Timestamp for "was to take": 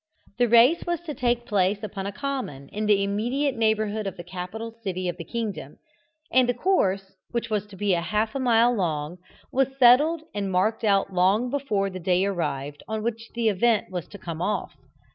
0.87-1.45